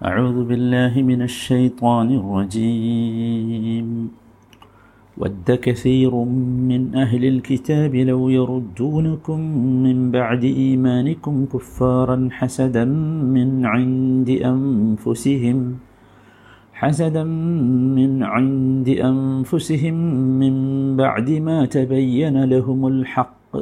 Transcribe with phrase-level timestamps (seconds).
[0.00, 3.88] أعوذ بالله من الشيطان الرجيم.
[5.18, 6.14] ود كثير
[6.70, 9.40] من أهل الكتاب لو يردونكم
[9.84, 12.84] من بعد إيمانكم كفارا حسدا
[13.36, 15.58] من عند أنفسهم
[16.72, 17.24] حسدا
[17.98, 19.96] من عند أنفسهم
[20.40, 20.54] من
[20.96, 23.52] بعد ما تبين لهم الحق.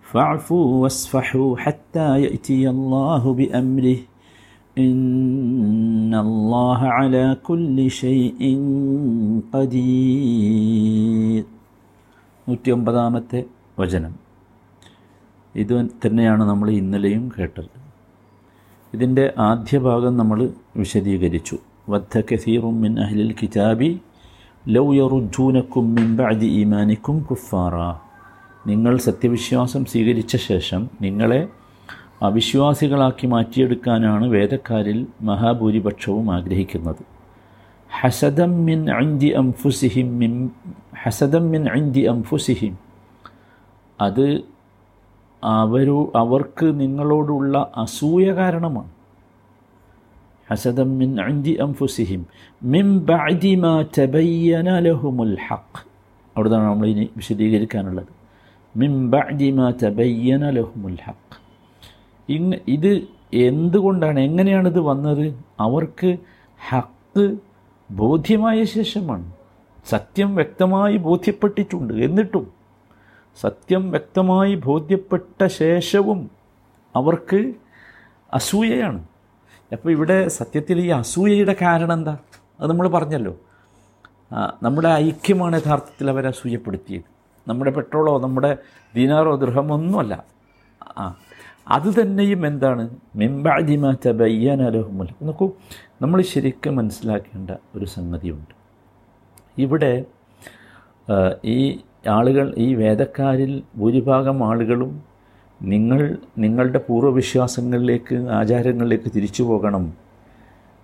[0.00, 4.11] فاعفوا واصفحوا حتى يأتي الله بأمره.
[4.77, 8.41] إن الله على كل شيء
[9.53, 11.43] قدير
[12.47, 13.39] നൂറ്റി ഒമ്പതാമത്തെ
[13.77, 14.13] വചനം
[15.55, 17.73] ഇത് തന്നെയാണ് നമ്മൾ ഇന്നലെയും കേട്ടത്
[18.93, 20.39] ഇതിൻ്റെ ആദ്യ ഭാഗം നമ്മൾ
[20.77, 21.57] വിശദീകരിച്ചു
[21.89, 23.89] വദ്ധ കസീറും മിൻ അഹ്ലിൽ കിതാബി
[24.65, 27.75] ലൗ യറുജൂനക്കും മിൻ ബഅദി ഈമാനിക്കും കുഫാറ
[28.65, 31.41] നിങ്ങൾ സത്യവിശ്വാസം സ്വീകരിച്ച ശേഷം നിങ്ങളെ
[32.22, 36.96] അവിശ്വാസികളാക്കി മാറ്റിയെടുക്കാനാണ് വേദക്കാരിൽ മഹാഭൂരിപക്ഷവും ആഗ്രഹിക്കുന്നത്.
[38.00, 40.50] ഹസദം മിൻ അഞ്ചി അംഫുസിഹിം മിൻ
[41.02, 42.78] ഹസദം മിൻ അഞ്ചി അംഫുസിഹിം.
[44.00, 44.40] അത്
[45.44, 48.90] അവരു അവർക്ക് നിങ്ങളോടുള്ള അസൂയ കാരണമാണ്.
[50.50, 52.26] ഹസദം മിൻ അഞ്ചി അംഫുസിഹിം.
[52.62, 55.86] മിം ബഅദി മാ തബയ്യന ലഹുമുൽ ഹഖ്.
[56.36, 58.06] അവിടുന്നാണ് നമ്മൾ ഇനി വിശദീകരിക്കാനുള്ളത്.
[58.76, 61.41] മിം ബഅദി മാ തബയ്യന ലഹുമുൽ ഹഖ്.
[62.28, 63.02] ഇങ് ഇത്
[63.34, 65.44] എന്തുകൊണ്ടാണ് എങ്ങനെയാണ് ഇത് വന്നത്?
[65.60, 66.16] അവർക്ക്
[66.68, 67.36] ഹക്ക്
[67.90, 69.32] ബോധ്യമായ ശേഷമാണ്.
[69.88, 71.94] സത്യം വ്യക്തമായി ബോധ്യപ്പെട്ടിട്ടുണ്ട്.
[71.94, 72.52] എന്നിട്ടും
[73.40, 76.30] സത്യം വ്യക്തമായി ബോധ്യപ്പെട്ട ശേഷവും
[76.96, 77.54] അവർക്ക്
[78.34, 79.04] അസൂയയാണ്.
[79.72, 82.18] അപ്പോൾ ഇവിടെ സത്യത്തിൽ ഈ അസൂയയുടെ കാരണം എന്താ?
[82.60, 83.36] അത് നമ്മൾ പറഞ്ഞല്ലോ.
[84.62, 87.02] നമ്മുടെ ഐക്യമാണ് യഥാർത്ഥത്തിൽ അവരെ അസൂയപ്പെടുത്തിയത്.
[87.48, 88.56] നമ്മുടെ പെട്രോളോ നമ്മുടെ
[88.94, 90.24] ദിനാറോ ദൃഹമോ ഒന്നുമല്ല
[90.98, 91.14] ആ
[91.68, 92.90] അത് തന്നെയും എന്താണ്?
[93.16, 95.50] തബയ്യന തബയ്യനലഹുമുൽ നോക്കൂ
[96.02, 98.54] നമ്മൾ ശരിക്കും മനസ്സിലാക്കേണ്ട ഒരു സംഗതിയുണ്ട്.
[99.58, 100.04] ഇവിടെ
[101.44, 105.02] ഈ ആളുകൾ ഈ വേദക്കാരിൽ ഭൂരിഭാഗം ആളുകളും
[105.62, 109.92] നിങ്ങൾ നിങ്ങളുടെ പൂർവവിശ്വാസങ്ങളിലേക്ക് ആചാരങ്ങളിലേക്ക് തിരിച്ചു പോകണം.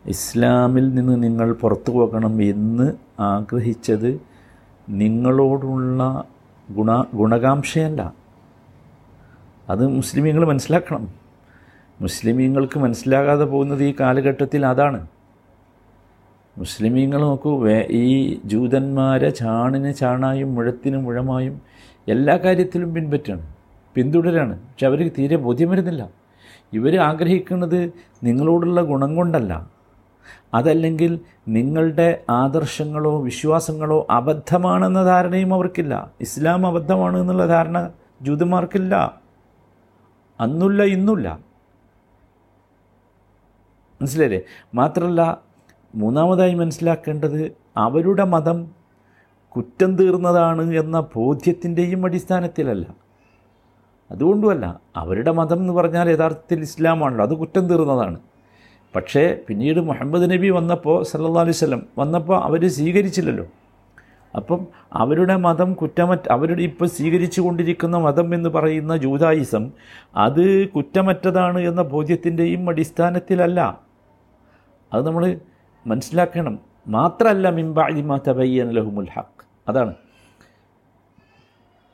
[0.06, 4.20] ഇസ്ലാമിൽ നിന്ന് നിങ്ങൾ പുറത്തു പോകണം എന്ന് ആഗ്രഹിച്ചത്
[4.88, 6.24] നിങ്ങളോടുള്ള
[6.70, 8.14] ഗുണ ഗുണകാംക്ഷയല്ല.
[9.70, 11.08] അത് മുസ്ലിമീങ്ങൾ മനസ്സിലാക്കണം.
[12.00, 15.06] മുസ്ലിമീങ്ങൾക്ക് മനസ്സിലാകാതെ പോകുന്നത് ഈ കാലഘട്ടത്തിൽ അതാണ്.
[16.58, 21.60] മുസ്ലിമീങ്ങൾ നോക്കൂ വേ ഈ ജൂതന്മാരെ ചാണിന് ചാണായും മുഴത്തിന് മുഴമായും
[22.08, 23.46] എല്ലാ കാര്യത്തിലും പിൻപറ്റാണ്
[23.94, 24.54] പിന്തുടരാണ്.
[24.60, 26.08] പക്ഷെ അവർക്ക് തീരെ ബോധ്യം വരുന്നില്ല
[26.72, 27.92] ഇവർ ആഗ്രഹിക്കുന്നത്
[28.24, 29.68] നിങ്ങളോടുള്ള ഗുണം കൊണ്ടല്ല.
[30.54, 36.10] അതല്ലെങ്കിൽ നിങ്ങളുടെ ആദർശങ്ങളോ വിശ്വാസങ്ങളോ അബദ്ധമാണെന്ന ധാരണയും അവർക്കില്ല.
[36.20, 37.90] ഇസ്ലാം അബദ്ധമാണ് എന്നുള്ള ധാരണ
[38.22, 38.94] ജൂതന്മാർക്കില്ല.
[40.40, 41.38] അന്നില്ല ഇന്നുമില്ല.
[44.02, 44.40] മനസ്സിലായില്ലേ?
[44.74, 45.42] മാത്രമല്ല
[45.94, 48.70] മൂന്നാമതായി മനസ്സിലാക്കേണ്ടത് അവരുടെ മതം
[49.56, 52.86] കുറ്റം തീർന്നതാണ് എന്ന ബോധ്യത്തിന്റെയും അടിസ്ഥാനത്തിലല്ല.
[54.10, 57.24] അതുകൊണ്ടുമല്ല അവരുടെ മതം എന്ന് പറഞ്ഞാൽ യഥാർത്ഥത്തിൽ ഇസ്ലാമാണല്ലോ.
[57.24, 58.20] അത് കുറ്റം തീർന്നതാണ്.
[58.96, 63.46] പക്ഷേ പിന്നീട് മുഹമ്മദ് നബി വന്നപ്പോൾ സല്ലാ അലൈഹി വന്നപ്പോൾ അവർ സ്വീകരിച്ചില്ലല്ലോ.
[64.36, 69.72] അപ്പം അവരുടെ മതം കുറ്റമറ്റ അവരുടെ ഇപ്പോൾ സ്വീകരിച്ചു കൊണ്ടിരിക്കുന്ന മതം എന്ന് പറയുന്ന ജൂതായിസം
[70.16, 73.80] അത് കുറ്റമറ്റതാണ് എന്ന ബോധ്യത്തിന്റെയും അടിസ്ഥാനത്തിലല്ല.
[74.92, 75.38] അത് നമ്മൾ
[75.86, 76.58] മനസ്സിലാക്കണം.
[76.88, 79.94] മാത്രമല്ല മിംബാജിമ തബയ്യൻ ലഹുമുൽ ഹക്ക് അതാണ്.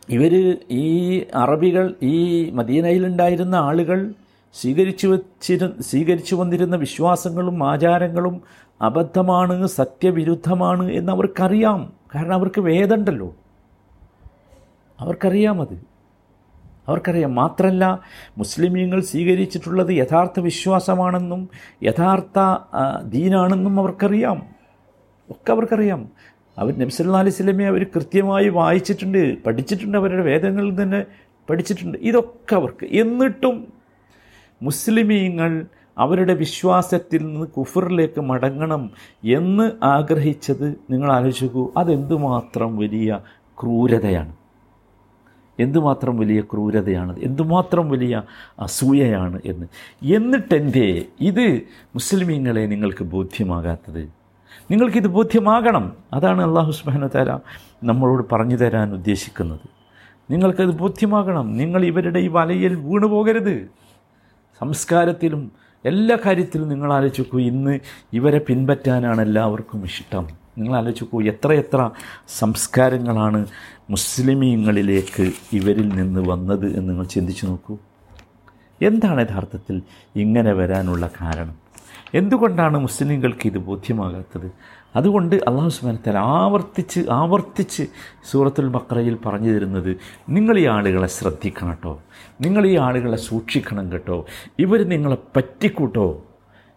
[0.08, 4.12] ഇവർ ഈ അറബികൾ ഈ മദീനയിലുണ്ടായിരുന്ന ആളുകൾ
[4.54, 8.42] സ്വീകരിച്ചു വച്ചിരു സ്വീകരിച്ചു വന്നിരുന്ന വിശ്വാസങ്ങളും ആചാരങ്ങളും
[8.82, 12.03] അബദ്ധമാണ് സത്യവിരുദ്ധമാണ് എന്ന് അവർക്കറിയാം.
[12.14, 13.36] കാരണം അവർക്ക് വേദമുണ്ടല്ലോ
[15.00, 15.74] അവർക്കറിയാം അത്.
[16.88, 18.00] അവർക്കറിയാം മാത്രമല്ല
[18.38, 21.48] മുസ്ലിമീങ്ങൾ സ്വീകരിച്ചിട്ടുള്ളത് യഥാർത്ഥ വിശ്വാസമാണെന്നും
[21.82, 22.38] യഥാർത്ഥ
[23.04, 24.42] ദീനാണെന്നും അവർക്കറിയാം.
[25.30, 26.08] ഒക്കെ അവർക്കറിയാം.
[26.58, 31.04] അവർ നബ്സല്ലാ അലൈഹി അവർ കൃത്യമായി വായിച്ചിട്ടുണ്ട് പഠിച്ചിട്ടുണ്ട് അവരുടെ വേദങ്ങളിൽ തന്നെ
[31.50, 31.98] പഠിച്ചിട്ടുണ്ട്.
[31.98, 32.84] ഇതൊക്കെ അവർക്ക്.
[32.84, 33.72] എന്നിട്ടും
[34.62, 35.66] മുസ്ലിമീങ്ങൾ
[35.98, 38.90] അവരുടെ വിശ്വാസത്തിൽ നിന്ന് കുഫറിലേക്ക് മടങ്ങണം
[39.24, 43.20] എന്ന് ആഗ്രഹിച്ചത് നിങ്ങൾ ആലോചിക്കൂ അതെന്തുമാത്രം വലിയ
[43.62, 44.36] ക്രൂരതയാണ്.
[45.60, 48.22] എന്തുമാത്രം വലിയ ക്രൂരതയാണ് എന്തുമാത്രം വലിയ
[48.60, 49.66] അസൂയയാണ് എന്ന്.
[50.04, 51.62] എന്നിട്ടെന്തേ ഇത്
[51.94, 54.08] മുസ്ലിമീങ്ങളെ നിങ്ങൾക്ക് ബോധ്യമാകാത്തത്?
[54.70, 55.92] നിങ്ങൾക്കിത് ബോധ്യമാകണം.
[56.12, 57.38] അതാണ് അള്ളാഹു സുബാന താര
[57.84, 59.60] നമ്മളോട് പറഞ്ഞു തരാൻ ഉദ്ദേശിക്കുന്നത്.
[60.30, 61.56] നിങ്ങൾക്കത് ബോധ്യമാകണം.
[61.56, 63.70] നിങ്ങൾ ഇവരുടെ ഈ വലയിൽ വീണു പോകരുത്
[64.60, 67.80] സംസ്കാരത്തിലും എല്ലാ കാര്യത്തിലും നിങ്ങൾ ആലോചിക്കൂ ഇന്ന്
[68.12, 70.28] ഇവരെ പിൻപറ്റാനാണ് എല്ലാവർക്കും ഇഷ്ടം.
[70.58, 71.90] നിങ്ങൾ ആലോചിക്കൂ എത്ര എത്ര
[72.28, 73.46] സംസ്കാരങ്ങളാണ്
[73.90, 77.78] മുസ്ലിമീങ്ങളിലേക്ക് ഇവരിൽ നിന്ന് വന്നത് എന്ന് നിങ്ങൾ ചിന്തിച്ചു നോക്കൂ.
[78.82, 79.82] എന്താണ് യഥാർത്ഥത്തിൽ
[80.16, 81.63] ഇങ്ങനെ വരാനുള്ള കാരണം?
[82.14, 84.52] എന്തുകൊണ്ടാണ് മുസ്ലിങ്ങൾക്ക് ഇത് ബോധ്യമാകാത്തത്?
[84.96, 87.84] അതുകൊണ്ട് അള്ളാഹു സുബാനത്താൽ ആവർത്തിച്ച് ആവർത്തിച്ച്
[88.30, 89.96] സൂറത്തുൽ ബക്രയിൽ പറഞ്ഞു തരുന്നത്
[90.28, 92.02] നിങ്ങൾ ഈ ആളുകളെ ശ്രദ്ധിക്കണം കേട്ടോ.
[92.40, 94.26] നിങ്ങൾ ഈ ആളുകളെ സൂക്ഷിക്കണം കേട്ടോ.
[94.58, 96.22] ഇവർ നിങ്ങളെ പറ്റിക്കൂട്ടോ.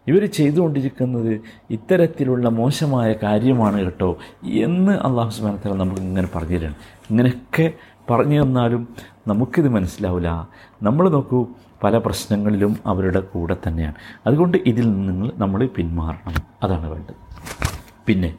[0.07, 1.41] ഇവർ ചെയ്തുകൊണ്ടിരിക്കുന്നത്
[1.71, 6.75] ഇത്തരത്തിലുള്ള മോശമായ കാര്യമാണ് കേട്ടോ എന്ന് അള്ളാഹു സുബാനത്താൽ നമുക്ക് ഇങ്ങനെ പറഞ്ഞു തരണം
[7.09, 7.73] ഇങ്ങനെയൊക്കെ
[8.09, 8.87] പറഞ്ഞു തന്നാലും
[9.27, 10.49] നമുക്കിത് മനസ്സിലാവില്ല
[10.83, 11.47] നമ്മൾ നോക്കൂ
[11.83, 13.95] പല പ്രശ്നങ്ങളിലും അവരുടെ കൂടെ തന്നെയാണ്.
[14.27, 16.33] അതുകൊണ്ട് ഇതിൽ നിന്ന് നമ്മൾ പിന്മാറണം.
[16.63, 17.15] അതാണ് വേണ്ടത്.
[18.05, 18.35] പിന്നെ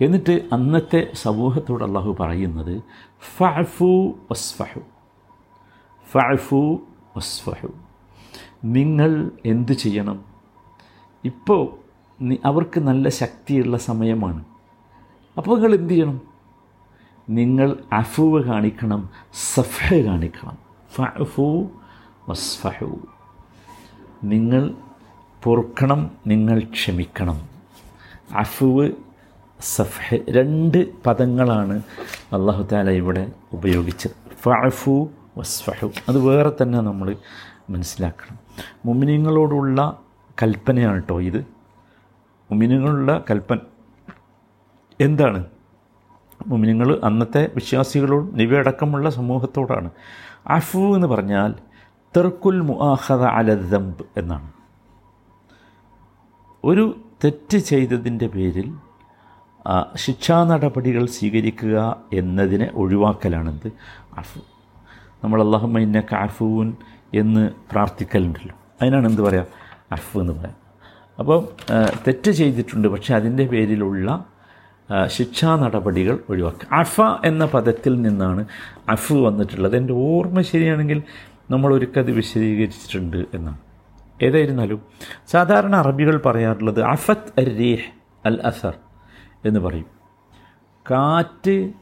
[0.00, 2.82] എന്നിട്ട് അന്നത്തെ സമൂഹത്തോട് അള്ളാഹു പറയുന്നത്
[3.36, 4.80] ഫഅഫു വസ്ഫഹു.
[6.12, 6.82] ഫഅഫു
[7.16, 7.68] വസ്ഫഹു.
[8.64, 10.24] നിങ്ങൾ എന്ത് ചെയ്യണം?
[11.24, 11.76] ഇപ്പോൾ
[12.44, 14.44] അവർക്ക് നല്ല ശക്തിയുള്ള സമയമാണ്.
[15.36, 16.20] അപ്പോൾ നിങ്ങൾ എന്ത് ചെയ്യണം?
[17.30, 20.63] നിങ്ങൾ അഫുവ് കാണിക്കണം സഫ കാണിക്കണം.
[20.94, 21.70] ഫഅഫു
[22.28, 22.98] വസ്ഫഹു.
[24.24, 24.74] നിങ്ങൾ
[25.42, 27.48] പൊറുക്കണം നിങ്ങൾ ക്ഷമിക്കണം.
[28.36, 28.90] അഫുവ്
[29.60, 31.82] സഫഹ് രണ്ട് പദങ്ങളാണ്
[32.32, 34.34] അള്ളാഹു താല ഇവിടെ ഉപയോഗിച്ചത്.
[34.34, 35.92] ഫഅഫു വസ്ഫഹു.
[36.08, 37.16] അത് വേറെ തന്നെ നമ്മൾ
[37.70, 38.38] മനസ്സിലാക്കണം.
[38.84, 40.00] മുമിനിങ്ങളോടുള്ള
[40.42, 41.46] കൽപ്പനയാണ് കേട്ടോ ഇത്.
[42.50, 43.58] മുമിനിങ്ങളുള്ള കൽപ്പന.
[45.00, 45.44] എന്താണ്?
[46.46, 49.90] മുമിനിങ്ങൾ അന്നത്തെ വിശ്വാസികളോട് നിവയടക്കമുള്ള സമൂഹത്തോടാണ്.
[50.46, 51.54] അഫു എന്ന് പറഞ്ഞാൽ
[52.16, 54.52] തെർക്കുൽ മുആഹദ അലദംബ് എന്നാണ്.
[56.64, 58.74] ഒരു തെറ്റ് ചെയ്തതിന്റെ പേരിൽ
[59.96, 63.72] ശിക്ഷാ നടപടികൾ സ്വീകരിക്കുക എന്നതിനെ ഒഴിവാക്കലാണെന്ത്?
[64.18, 64.40] അഫു.
[65.24, 66.76] നമ്മൾ അള്ളാഹുമ്മ ഇന്ന കാഫുവിൻ
[67.14, 68.56] എന്ന് പ്രാർത്ഥിക്കലുണ്ടല്ലോ.
[68.82, 69.46] അതിനാണ് എന്ത് പറയുക
[69.92, 70.56] അഫ് എന്ന് പറയാം.
[71.18, 71.48] അപ്പം
[72.06, 74.24] തെറ്റ് ചെയ്തിട്ടുണ്ട് പക്ഷേ അതിന്റെ പേരിലുള്ള
[75.06, 76.74] ശിക്ഷാ നടപടികൾ ഒഴിവാക്കുക.
[76.74, 78.44] അഫ എന്ന പദത്തിൽ നിന്നാണ്
[78.88, 79.76] അഫ് വന്നിട്ടുള്ളത്.
[79.76, 81.02] എന്റെ ഓർമ്മ ശരിയാണെങ്കിൽ
[81.50, 83.58] നമ്മൾ ഒരിക്കത് വിശദീകരിച്ചിട്ടുണ്ട് എന്നാണ്.
[84.22, 84.82] ഏതായിരുന്നാലും
[85.26, 87.84] സാധാരണ അറബികൾ പറയാറുള്ളത് അഫത്ത് അൽ റീഹ്
[88.26, 88.74] അൽ അസർ
[89.44, 89.86] എന്ന് പറയും.
[90.90, 91.72] കാറ്റ്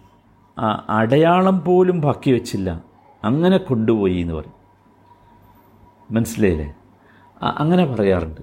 [0.88, 2.82] അടയാളം പോലും ബാക്കി വെച്ചില്ല.
[3.24, 4.54] അങ്ങനെ കൊണ്ടുപോയി എന്ന് പറയും.
[6.10, 6.74] മനസ്സിലായില്ലേ?
[7.42, 8.40] അങ്ങനെ പറയാറുണ്ട്.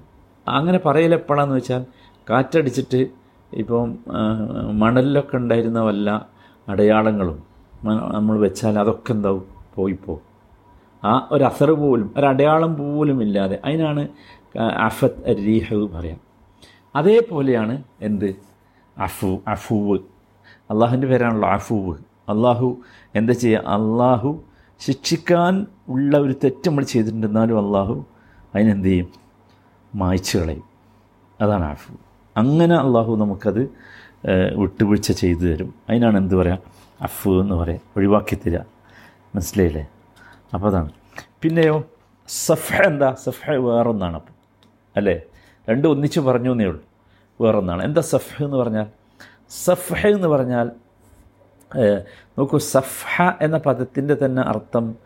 [0.48, 1.84] അങ്ങനെ പറയലെപ്പോഴാന്ന് വെച്ചാൽ
[2.30, 3.19] കാറ്റടിച്ചിട്ട്
[3.52, 3.98] ഇപ്പം
[4.78, 6.28] മണലിലൊക്കെ ഉണ്ടായിരുന്ന വല്ല
[6.68, 7.42] അടയാളങ്ങളും
[8.14, 9.44] നമ്മൾ വെച്ചാൽ അതൊക്കെ എന്താവും
[9.74, 10.20] പോയിപ്പോ
[11.04, 14.08] ആ ഒരു അസർ പോലും ഒരു അടയാളം പോലും ഇല്ലാതെ അതിനാണ്
[14.60, 16.20] അഫത്ത് അരീഹവ് പറയാം.
[16.96, 18.36] അതേപോലെയാണ് എന്ത്?
[18.98, 19.98] അഫു അഫൂവ്.
[20.70, 21.96] അള്ളാഹുവിന്റെ പേരാണല്ലോ അഫൂവ്.
[22.28, 22.78] അള്ളാഹു
[23.14, 24.42] എന്താ ചെയ്യുക അള്ളാഹു
[24.78, 28.04] ശിക്ഷിക്കാൻ ഉള്ള ഒരു തെറ്റ് നമ്മൾ ചെയ്തിട്ടുണ്ടെന്നാലും അള്ളാഹു
[28.54, 29.08] അതിനെന്ത് ചെയ്യും?
[29.94, 30.64] മായ്ച്ചു കളയും.
[31.40, 31.92] അതാണ് അഫു
[32.36, 33.70] അങ്ങനെ അള്ളാഹു നമുക്കത്
[34.56, 35.74] വിട്ടുവീഴ്ച ചെയ്തു തരും.
[35.90, 36.58] അതിനാണ് എന്ത് പറയുക
[37.02, 37.80] അഫ് എന്ന് പറയാം.
[37.96, 38.58] ഒഴിവാക്കി തരിക
[39.34, 39.86] മനസ്സിലായില്ലേ?
[40.54, 40.90] അപ്പോൾ അതാണ്.
[41.42, 41.84] പിന്നെയോ
[42.28, 43.16] സഫ എന്താ?
[43.24, 44.34] സഫ വേറൊന്നാണ് അപ്പം.
[44.96, 45.22] അല്ലേ?
[45.68, 46.84] രണ്ട് ഒന്നിച്ച് പറഞ്ഞു എന്നേ ഉള്ളൂ.
[47.40, 47.84] വേറൊന്നാണ്.
[47.84, 48.86] എന്താ സഫ എന്ന് പറഞ്ഞാൽ?
[49.50, 50.70] സഫ എന്ന് പറഞ്ഞാൽ
[52.38, 54.96] നോക്കൂ സഫ എന്ന പദത്തിന്റെ തന്നെ അർത്ഥം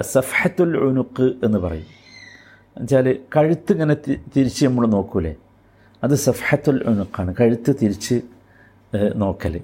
[0.00, 1.86] സഫത്തുൽ ഉനുക്ക് എന്ന് പറയും.
[2.76, 3.94] എന്നുവെച്ചാൽ കഴുത്ത് ഇങ്ങനെ
[4.36, 5.34] തിരിച്ച് നമ്മൾ നോക്കൂലേ?
[6.04, 8.16] അത് സഫഹത്തുൽ ഉണുക്കാണ് കഴുത്ത് തിരിച്ച്
[9.22, 9.54] നോക്കൽ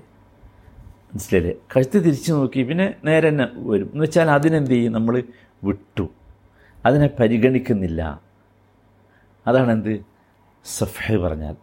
[1.11, 3.88] മനസ്സിലല്ലേ കഴുത്ത് തിരിച്ച് നോക്കി പിന്നെ നേരെ തന്നെ വരും.
[3.93, 4.93] എന്ന് വെച്ചാൽ അതിനെന്ത് ചെയ്യും?
[4.93, 5.15] നമ്മൾ
[5.65, 6.05] വിട്ടു.
[6.87, 8.00] അതിനെ പരിഗണിക്കുന്നില്ല.
[9.47, 9.93] അതാണ് എന്ത്
[10.65, 11.56] സഫഹ പറഞ്ഞാൽ.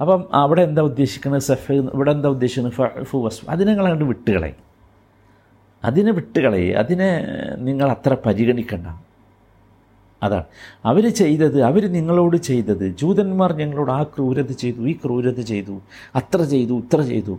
[0.00, 3.40] അപ്പം അവിടെ എന്താ ഉദ്ദേശിക്കുന്നത് സഫ ഇവിടെ എന്താ ഉദ്ദേശിക്കുന്നത് ഫു വസ്.
[3.48, 4.50] അതിനെ നിങ്ങൾ അങ്ങോട്ട് വിട്ടുകളെ
[5.84, 7.10] അതിനെ വിട്ടുകളെ അതിനെ
[7.68, 8.88] നിങ്ങൾ അത്ര പരിഗണിക്കണ്ട.
[10.22, 10.44] അതാണ്.
[10.84, 15.80] അവർ ചെയ്തത് അവർ നിങ്ങളോട് ചെയ്തത് ജൂതന്മാർ ഞങ്ങളോട് ആ ക്രൂരത ചെയ്തു ഈ ക്രൂരത ചെയ്തു
[16.16, 17.38] അത്ര ചെയ്തു ഇത്ര ചെയ്തു.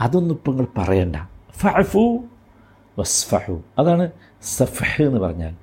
[0.00, 1.16] അതൊന്നും ഇപ്പം നിങ്ങൾ പറയണ്ട.
[1.58, 2.18] ഫഫു
[2.98, 3.62] വസ്ഫഹു.
[3.78, 4.10] അതാണ്
[4.42, 5.54] സഫഹ് എന്ന് പറഞ്ഞാൽ.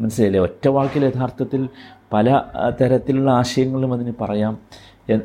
[0.00, 0.40] മനസ്സിലായില്ലേ?
[0.40, 1.68] ഒറ്റ വാക്കിൽ യഥാർത്ഥത്തിൽ
[2.12, 2.42] പല
[2.80, 4.58] തരത്തിലുള്ള ആശയങ്ങളും അതിന് പറയാം.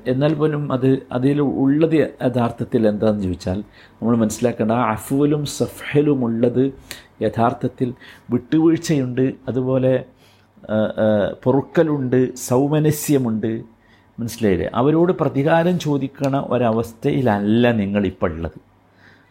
[0.07, 3.59] എന്നാൽ പോലും അത് അതിൽ ഉള്ളത് യഥാർത്ഥത്തിൽ എന്താണെന്ന് ചോദിച്ചാൽ
[3.93, 6.73] നമ്മൾ മനസ്സിലാക്കേണ്ട ആ അഫുവിലും സഫഹലും ഉള്ളത്
[7.21, 7.93] യഥാർത്ഥത്തിൽ
[8.29, 9.33] വിട്ടുവീഴ്ചയുണ്ട്.
[9.47, 10.05] അതുപോലെ
[11.43, 13.51] പൊറുക്കലുണ്ട് സൗമനസ്യമുണ്ട്.
[14.19, 14.69] മനസ്സിലായില്ലേ?
[14.73, 18.59] അവരോട് പ്രതികാരം ചോദിക്കണ ഒരവസ്ഥയിലല്ല നിങ്ങളിപ്പോൾ ഉള്ളത്.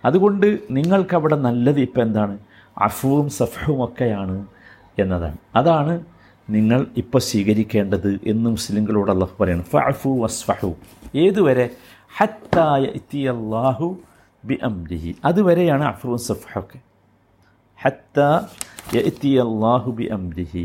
[0.05, 2.39] അതുകൊണ്ട് നിങ്ങൾക്കവിടെ നല്ലത് ഇപ്പം എന്താണ്?
[2.79, 4.47] അഫുവും സഫഹും ഒക്കെയാണ്
[4.99, 5.37] എന്നതാണ്.
[5.57, 5.95] അതാണ്
[6.51, 9.63] നിങ്ങൾ ഇപ്പോൾ സ്വീകരിക്കേണ്ടത് എന്ന് മുസ്ലിങ്ങളോട് അള്ളാഹു പറയണം.
[9.63, 10.71] ഫഅഫു വസ്ഫഹു.
[11.15, 11.71] ഏതുവരെ?
[12.19, 13.89] ഹത്തായ ഇത്തിയല്ലാഹു
[14.45, 16.79] ബി അംരിഹി അതുവരെയാണ് അഫുവും സഫഹൊക്കെ
[17.79, 18.19] ഹത്ത
[18.95, 20.65] യത്തിയല്ലാഹു ബി അംരിഹി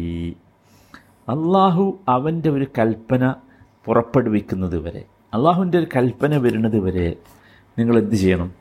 [1.30, 3.36] അള്ളാഹു അവന്റെ ഒരു കൽപ്പന
[3.86, 5.04] പുറപ്പെടുവിക്കുന്നത് വരെ
[5.34, 7.18] അള്ളാഹുവിന്റെ ഒരു കൽപ്പന വരുന്നത് വരെ
[7.80, 8.52] നിങ്ങൾ എന്ത് ചെയ്യണം?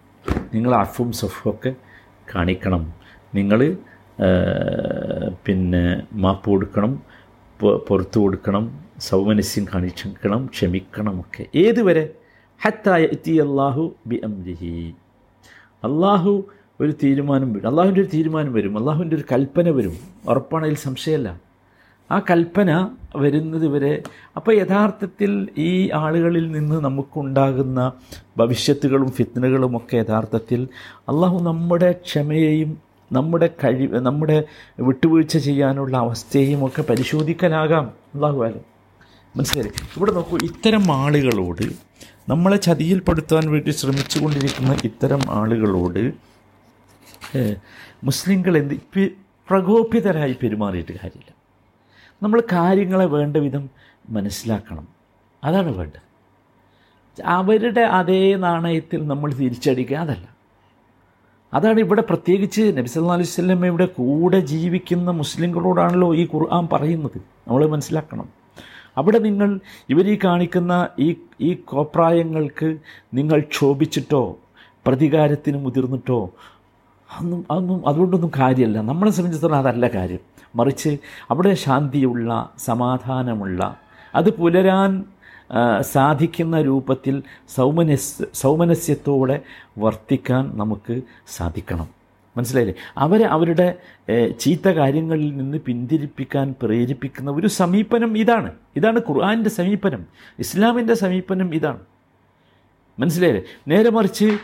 [0.55, 1.75] നിങ്ങൾ അഫും സഫുമൊക്കെ
[2.35, 2.93] കാണിക്കണം.
[3.35, 3.77] നിങ്ങൾ
[5.47, 7.03] പിന്നെ മാപ്പ് കൊടുക്കണം
[7.89, 8.65] പുറത്തു കൊടുക്കണം
[8.99, 12.05] സൗമനസ്യം കാണിക്കണം ക്ഷമിക്കണമൊക്കെ ഏതുവരെ?
[12.65, 14.95] ഹത്തായ എത്തി അള്ളാഹു ബി അംരിഹി
[15.85, 16.45] അള്ളാഹു
[16.81, 17.69] ഒരു തീരുമാനം വരും.
[17.69, 18.79] അള്ളാഹുവിന്റെ ഒരു തീരുമാനം വരും.
[18.79, 19.97] അള്ളാഹുവിന്റെ ഒരു കൽപ്പന വരും.
[20.29, 20.75] ഉറപ്പാണ്?
[20.75, 21.52] സംശയമല്ല.
[22.13, 22.71] ആ കൽപ്പന
[23.17, 24.03] വരുന്നത് വരെ.
[24.37, 27.93] അപ്പോൾ യഥാർത്ഥത്തിൽ ഈ ആളുകളിൽ നിന്ന് നമുക്കുണ്ടാകുന്ന
[28.37, 30.69] ഭവിഷ്യത്തുകളും ഫിത്നകളും ഒക്കെ യഥാർത്ഥത്തിൽ
[31.01, 32.79] അള്ളാഹു നമ്മുടെ ക്ഷമയെയും
[33.13, 34.45] നമ്മുടെ കഴി നമ്മുടെ
[34.81, 37.87] വിട്ടുവീഴ്ച ചെയ്യാനുള്ള അവസ്ഥയെയും ഒക്കെ പരിശോധിക്കലാകാം.
[38.15, 38.65] അള്ളാഹു ആലും.
[39.37, 41.67] മനസ്സിലായി ഇവിടെ നോക്കൂ ഇത്തരം ആളുകളോട്
[42.29, 46.13] നമ്മളെ ചതിയിൽപ്പെടുത്താൻ വേണ്ടി ശ്രമിച്ചു കൊണ്ടിരിക്കുന്ന ഇത്തരം ആളുകളോട്
[48.05, 48.75] മുസ്ലിങ്ങൾ എന്ത്
[49.51, 51.42] പ്രകോപിതരായി പെരുമാറിയിട്ട് കാര്യമില്ല.
[52.23, 53.71] നമ്മൾ കാര്യങ്ങളെ വേണ്ട വിധം
[54.11, 54.89] മനസ്സിലാക്കണം.
[55.45, 56.13] അതാണ് വേണ്ടത്.
[57.25, 60.29] അവരുടെ അതേ നാണയത്തിൽ നമ്മൾ തിരിച്ചടിക്കുക അതല്ല.
[61.55, 67.19] അതാണ് ഇവിടെ പ്രത്യേകിച്ച് നബി സല്ലല്ലാഹു അലൈഹി സ്വല്ലമ്മയുടെ കൂടെ ജീവിക്കുന്ന മുസ്ലിങ്ങളോടാണല്ലോ ഈ ഖുർആൻ പറയുന്നത്.
[67.19, 68.29] നമ്മൾ മനസ്സിലാക്കണം.
[68.97, 69.61] അവിടെ നിങ്ങൾ
[69.91, 72.77] ഇവർ ഈ കാണിക്കുന്ന ഈ ഈ കോപ്രായങ്ങൾക്ക്
[73.15, 74.39] നിങ്ങൾ ക്ഷോഭിച്ചിട്ടോ
[74.87, 76.31] പ്രതികാരത്തിന് മുതിർന്നിട്ടോ
[77.11, 78.81] അതൊന്നും അതൊന്നും അതുകൊണ്ടൊന്നും കാര്യമല്ല.
[78.81, 80.32] നമ്മളെ സംബന്ധിച്ചിടത്തോളം അതല്ല കാര്യം.
[80.55, 80.99] മറിച്ച്
[81.31, 83.77] അവിടെ ശാന്തിയുള്ള സമാധാനമുള്ള
[84.15, 85.05] അത് പുലരാൻ
[85.81, 89.41] സാധിക്കുന്ന രൂപത്തിൽ സൗമനസ് സൗമനസ്യത്തോടെ
[89.79, 90.95] വർത്തിക്കാൻ നമുക്ക്
[91.29, 91.89] സാധിക്കണം.
[92.37, 92.75] മനസ്സിലായില്ലേ?
[92.99, 93.67] അവരെ അവരുടെ
[94.41, 98.53] ചീത്ത കാര്യങ്ങളിൽ നിന്ന് പിന്തിരിപ്പിക്കാൻ പ്രേരിപ്പിക്കുന്ന ഒരു സമീപനം ഇതാണ്.
[98.77, 100.05] ഇതാണ് ഖുർആാനിന്റെ സമീപനം
[100.39, 101.83] ഇസ്ലാമിന്റെ സമീപനം ഇതാണ്.
[102.99, 103.45] മനസ്സിലായില്ലേ?
[103.69, 104.39] നേരെ മറിച്ച്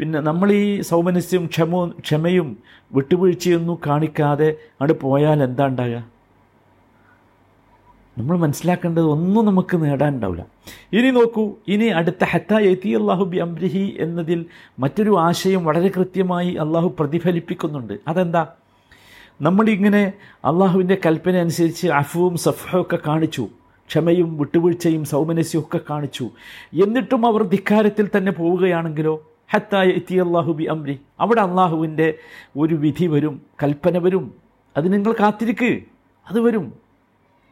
[0.00, 2.58] പിന്നെ നമ്മൾ ഈ സൗമനസ്യവും ക്ഷമവും ക്ഷമയും
[2.94, 5.98] വിട്ടുവീഴ്ചയൊന്നും കാണിക്കാതെ അങ്ങോട്ട് പോയാൽ എന്താ ഉണ്ടാകുക
[8.18, 10.46] നമ്മൾ മനസ്സിലാക്കേണ്ടത് ഒന്നും നമുക്ക് നേടാനുണ്ടാവില്ല.
[10.92, 14.46] ഇനി നോക്കൂ ഇനി അടുത്ത ഹത്ത എത്തി അള്ളാഹു ബി അംരിഹി എന്നതിൽ
[14.78, 17.94] മറ്റൊരു ആശയം വളരെ കൃത്യമായി അള്ളാഹു പ്രതിഫലിപ്പിക്കുന്നുണ്ട്.
[18.08, 18.46] അതെന്താ?
[19.42, 20.12] നമ്മളിങ്ങനെ
[20.44, 23.48] അള്ളാഹുവിന്റെ കൽപ്പന അനുസരിച്ച് അഫുവും സഫയും ഒക്കെ കാണിച്ചു
[23.88, 26.30] ക്ഷമയും വിട്ടുവീഴ്ചയും സൗമനസ്യവും ഒക്കെ കാണിച്ചു
[26.84, 29.14] എന്നിട്ടും അവർ ധിക്കാരത്തിൽ തന്നെ പോവുകയാണെങ്കിലോ?
[29.54, 32.14] ഹത്തായ എത്തി അള്ളാഹു ബി അംരി അവിടെ അള്ളാഹുവിന്റെ
[32.56, 34.24] ഒരു വിധി വരും കൽപ്പന വരും.
[34.76, 35.70] അത് നിങ്ങൾ കാത്തിരിക്ക്
[36.28, 36.66] അത് വരും.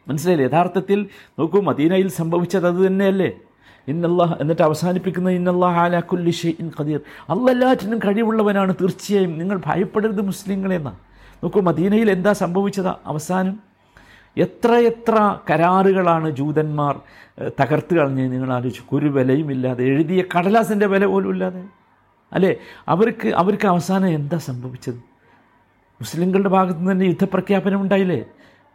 [0.07, 0.45] മനസ്സിലായില്ലേ?
[0.45, 0.99] യഥാർത്ഥത്തിൽ
[1.39, 3.31] നോക്കൂ മദീനയിൽ സംഭവിച്ചത് അത് തന്നെയല്ലേ?
[3.87, 6.99] ഇന്നല്ലാഹ് എന്നിട്ട് അവസാനിപ്പിക്കുന്ന ഇന്നല്ലാഹ് ആലാക്കുല്ലി കുല്ലി ഷെയ്ൻ ഖദീർ.
[7.29, 9.37] അല്ലെല്ലാറ്റിനും കഴിവുള്ളവനാണ് തീർച്ചയായും.
[9.39, 10.89] നിങ്ങൾ ഭയപ്പെടരുത് മുസ്ലിങ്ങളെന്ന
[11.43, 12.91] നോക്കൂ മദീനയിൽ എന്താ സംഭവിച്ചത്?
[13.05, 13.55] അവസാനം
[14.37, 15.15] എത്ര എത്ര
[15.49, 16.95] കരാറുകളാണ് ജൂതന്മാർ
[17.59, 21.61] തകർത്ത് കളഞ്ഞ് നിങ്ങൾ ആലോചിച്ചു ഒരു വിലയും ഇല്ലാതെ എഴുതിയ കടലാസിന്റെ വില പോലും ഇല്ലാതെ.
[22.33, 22.55] അല്ലേ?
[22.87, 24.99] അവർക്ക് അവർക്ക് അവസാനം എന്താ സംഭവിച്ചത്?
[26.01, 28.25] മുസ്ലിങ്ങളുടെ ഭാഗത്തു നിന്ന് തന്നെ യുദ്ധപ്രഖ്യാപനം ഉണ്ടായില്ലേ?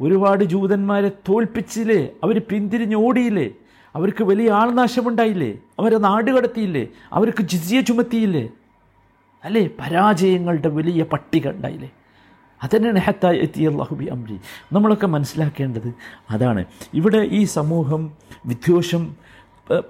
[0.00, 2.00] ഒരുപാട് ജൂതന്മാരെ തോൽപ്പിച്ചില്ലേ?
[2.24, 3.48] അവർ പിന്തിരിഞ്ഞ് ഓടിയില്ലേ?
[3.94, 5.50] അവർക്ക് വലിയ ആൾനാശമുണ്ടായില്ലേ?
[5.78, 6.88] അവരെ നാട് കടത്തിയില്ലേ?
[7.12, 8.48] അവർക്ക് ജിസിയ ചുമത്തിയില്ലേ?
[9.44, 9.70] അല്ലേ?
[9.80, 11.90] പരാജയങ്ങളുടെ വലിയ പട്ടിക ഉണ്ടായില്ലേ?
[12.62, 14.36] അതന്നെയാണ് ഹത്ത എത്തി അള്ളാഹുബി അംരി
[14.72, 15.94] നമ്മളൊക്കെ മനസ്സിലാക്കേണ്ടത്
[16.30, 16.64] അതാണ്.
[16.94, 18.12] ഇവിടെ ഈ സമൂഹം
[18.46, 19.16] വിദ്വേഷം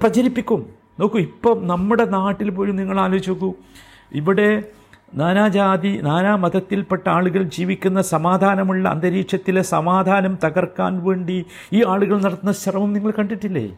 [0.00, 0.83] പ്രചരിപ്പിക്കും.
[1.00, 3.52] നോക്കൂ ഇപ്പം നമ്മുടെ നാട്ടിൽ പോലും നിങ്ങൾ ആലോചിച്ച് നോക്കൂ
[4.12, 4.62] ഇവിടെ
[5.14, 13.12] നാനാജാതി നാനാ മതത്തിൽപ്പെട്ട ആളുകൾ ജീവിക്കുന്ന സമാധാനമുള്ള അന്തരീക്ഷത്തിലെ സമാധാനം തകർക്കാൻ വേണ്ടി ഈ ആളുകൾ നടത്തുന്ന ശ്രമം നിങ്ങൾ
[13.18, 13.76] കണ്ടിട്ടില്ലേ?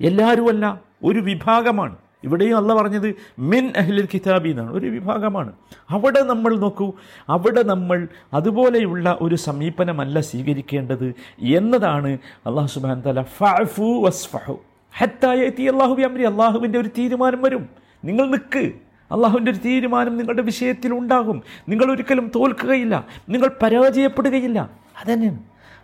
[0.00, 1.96] എല്ലാവരുമല്ല ഒരു വിഭാഗമാണ്.
[2.24, 4.72] ഇവിടെയും അല്ല പറഞ്ഞത് മിൻ അഹ്ലിൽ കിതാബി എന്നാണ്.
[4.72, 5.52] ഒരു വിഭാഗമാണ്.
[5.90, 6.92] അവിടെ നമ്മൾ നോക്കൂ
[7.28, 13.22] അവിടെ നമ്മൾ അതുപോലെയുള്ള ഒരു സമീപനമല്ല സ്വീകരിക്കേണ്ടത് എന്നതാണ് അള്ളാഹു സുബാൻ തല
[13.64, 14.58] ഫു വസ്ഫഹു.
[14.98, 17.68] ഹത്തായ എത്തി അള്ളാഹു അമ്രി അള്ളാഹുവിന്റെ ഒരു തീരുമാനം വരും.
[18.04, 18.72] നിങ്ങൾ നിൽക്ക്
[19.12, 21.42] അള്ളാഹുവിന്റെ ഒരു തീരുമാനം നിങ്ങളുടെ വിഷയത്തിൽ ഉണ്ടാകും.
[21.68, 23.06] നിങ്ങൾ ഒരിക്കലും തോൽക്കുകയില്ല.
[23.28, 24.70] നിങ്ങൾ പരാജയപ്പെടുകയില്ല.
[25.00, 25.38] അതന്നെയാണ്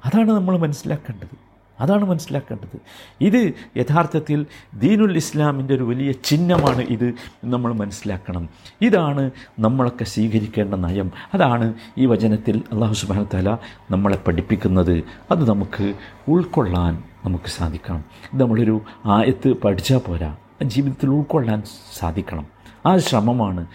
[0.05, 1.47] അതാണ് നമ്മൾ മനസ്സിലാക്കേണ്ടത്.
[1.81, 2.79] അതാണ് മനസ്സിലാക്കേണ്ടത്.
[3.21, 8.49] ഇത് യഥാർത്ഥത്തിൽ ദീനുൽ ഇസ്ലാമിന്റെ ഒരു വലിയ ചിഹ്നമാണ് ഇത് നമ്മൾ മനസ്സിലാക്കണം.
[8.83, 11.13] ഇതാണ് നമ്മളൊക്കെ സ്വീകരിക്കേണ്ട നയം.
[11.35, 13.59] അതാണ് ഈ വചനത്തിൽ അള്ളാഹു സുബാന തല
[13.91, 15.05] നമ്മളെ പഠിപ്പിക്കുന്നത്.
[15.31, 15.95] അത് നമുക്ക്
[16.29, 18.04] ഉൾക്കൊള്ളാൻ നമുക്ക് സാധിക്കണം.
[18.33, 20.37] ഇത് നമ്മളൊരു ആയത്ത് പഠിച്ചാൽ പോരാ.
[20.62, 21.62] ജീവിതത്തിൽ ഉൾക്കൊള്ളാൻ
[21.99, 22.47] സാധിക്കണം.
[22.87, 23.66] ആ ശ്രമമാണ്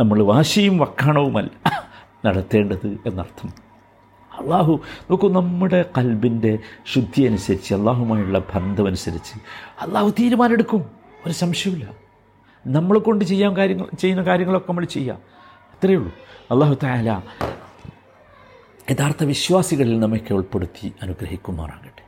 [0.00, 1.50] നമ്മൾ വാശിയും വക്കാണവുമല്ല
[2.26, 3.48] നടത്തേണ്ടത് എന്നർത്ഥം.
[4.38, 6.58] അള്ളാഹു നോക്കൂ നമ്മുടെ കൽബിന്റെ
[6.92, 9.38] ശുദ്ധി അനുസരിച്ച് അള്ളാഹുമായുള്ള ബന്ധമനുസരിച്ച്
[9.80, 10.84] അള്ളാഹു തീരുമാനമെടുക്കും.
[11.26, 11.88] ഒരു സംശയമില്ല
[12.66, 15.18] നമ്മളെ കൊണ്ട് ചെയ്യാൻ കാര്യങ്ങൾ ചെയ്യുന്ന കാര്യങ്ങളൊക്കെ നമ്മൾ ചെയ്യാം.
[15.74, 16.12] അത്രയേ ഉള്ളൂ.
[16.50, 17.20] അള്ളാഹു താല
[18.90, 22.04] യഥാർത്ഥ വിശ്വാസികളിൽ നമ്മയൊക്കെ ഉൾപ്പെടുത്തി അനുഗ്രഹിക്കുമാറാകട്ടെ.